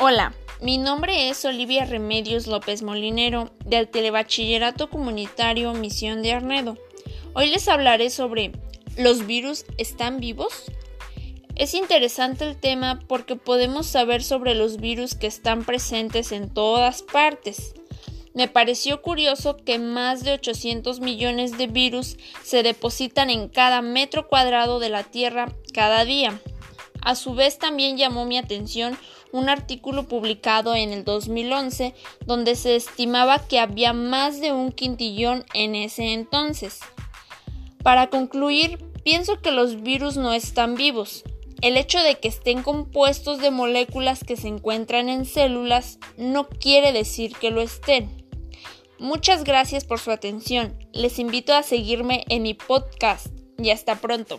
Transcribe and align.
Hola, 0.00 0.32
mi 0.60 0.78
nombre 0.78 1.28
es 1.28 1.44
Olivia 1.44 1.84
Remedios 1.84 2.46
López 2.46 2.82
Molinero 2.82 3.50
del 3.64 3.88
Telebachillerato 3.88 4.90
Comunitario 4.90 5.72
Misión 5.72 6.22
de 6.22 6.34
Arnedo. 6.34 6.78
Hoy 7.34 7.50
les 7.50 7.66
hablaré 7.66 8.08
sobre 8.10 8.52
¿los 8.96 9.26
virus 9.26 9.64
están 9.76 10.20
vivos? 10.20 10.52
Es 11.56 11.74
interesante 11.74 12.48
el 12.48 12.56
tema 12.56 13.00
porque 13.08 13.34
podemos 13.34 13.88
saber 13.88 14.22
sobre 14.22 14.54
los 14.54 14.76
virus 14.76 15.16
que 15.16 15.26
están 15.26 15.64
presentes 15.64 16.30
en 16.30 16.48
todas 16.48 17.02
partes. 17.02 17.74
Me 18.34 18.46
pareció 18.46 19.02
curioso 19.02 19.56
que 19.56 19.80
más 19.80 20.22
de 20.22 20.32
800 20.34 21.00
millones 21.00 21.58
de 21.58 21.66
virus 21.66 22.18
se 22.44 22.62
depositan 22.62 23.30
en 23.30 23.48
cada 23.48 23.82
metro 23.82 24.28
cuadrado 24.28 24.78
de 24.78 24.90
la 24.90 25.02
Tierra 25.02 25.52
cada 25.74 26.04
día. 26.04 26.40
A 27.02 27.14
su 27.14 27.34
vez 27.34 27.58
también 27.58 27.96
llamó 27.96 28.24
mi 28.24 28.38
atención 28.38 28.98
un 29.32 29.48
artículo 29.48 30.08
publicado 30.08 30.74
en 30.74 30.92
el 30.92 31.04
2011 31.04 31.94
donde 32.26 32.54
se 32.54 32.76
estimaba 32.76 33.46
que 33.46 33.58
había 33.58 33.92
más 33.92 34.40
de 34.40 34.52
un 34.52 34.72
quintillón 34.72 35.44
en 35.54 35.74
ese 35.74 36.12
entonces. 36.12 36.80
Para 37.82 38.08
concluir, 38.10 38.78
pienso 39.04 39.40
que 39.40 39.50
los 39.50 39.82
virus 39.82 40.16
no 40.16 40.32
están 40.32 40.74
vivos. 40.74 41.24
El 41.60 41.76
hecho 41.76 41.98
de 42.00 42.16
que 42.16 42.28
estén 42.28 42.62
compuestos 42.62 43.38
de 43.38 43.50
moléculas 43.50 44.22
que 44.22 44.36
se 44.36 44.48
encuentran 44.48 45.08
en 45.08 45.24
células 45.24 45.98
no 46.16 46.48
quiere 46.48 46.92
decir 46.92 47.32
que 47.34 47.50
lo 47.50 47.60
estén. 47.60 48.26
Muchas 48.98 49.44
gracias 49.44 49.84
por 49.84 50.00
su 50.00 50.10
atención. 50.10 50.76
Les 50.92 51.18
invito 51.18 51.54
a 51.54 51.62
seguirme 51.62 52.24
en 52.28 52.42
mi 52.42 52.54
podcast 52.54 53.28
y 53.56 53.70
hasta 53.70 53.96
pronto. 53.96 54.38